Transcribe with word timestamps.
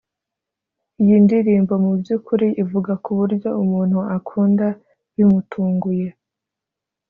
Iyi 1.01 1.15
ndirimbo 1.25 1.73
mu 1.83 1.91
by’ukuri 1.99 2.47
ivuga 2.63 2.91
ku 3.03 3.09
buryo 3.19 3.49
umuntu 3.63 3.97
akunda 4.17 4.67
bimutunguye 5.15 6.07